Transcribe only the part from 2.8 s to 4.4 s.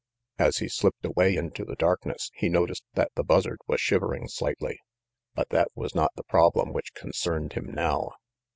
that the Buzzard was shivering